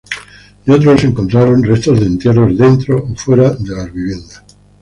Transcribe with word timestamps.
De 0.65 0.73
otro 0.73 0.85
lado, 0.87 0.97
se 0.97 1.07
encontraron 1.09 1.61
restos 1.63 1.99
de 1.99 2.07
entierros, 2.07 2.57
dentro 2.57 3.03
o 3.03 3.15
fuera 3.15 3.51
de 3.51 3.69
las 3.69 3.93
viviendas. 3.93 4.43